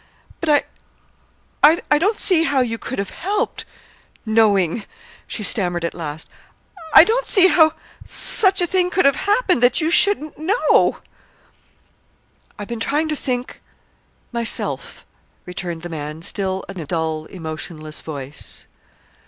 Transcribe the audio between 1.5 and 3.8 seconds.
I I don't see how you could have helped